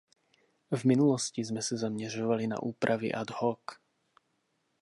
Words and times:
V 0.71 0.83
minulosti 0.85 1.45
jsme 1.45 1.61
se 1.61 1.77
zaměřovali 1.77 2.47
na 2.47 2.63
úpravy 2.63 3.11
ad 3.11 3.27
hoc. 3.31 3.59